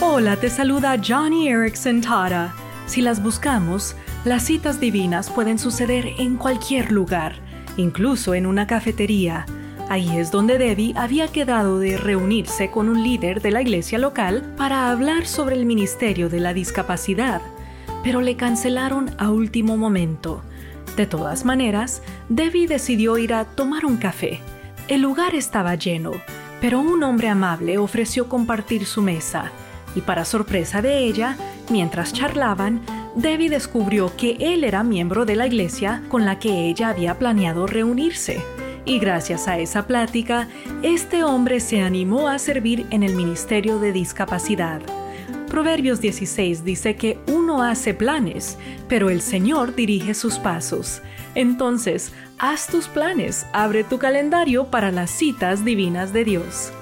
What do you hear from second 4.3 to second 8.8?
citas divinas pueden suceder en cualquier lugar, incluso en una